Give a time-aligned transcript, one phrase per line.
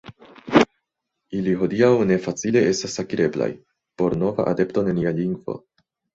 [1.39, 3.51] Ili hodiaŭ ne facile estas akireblaj
[4.03, 5.61] por nova adepto de nia lingvo.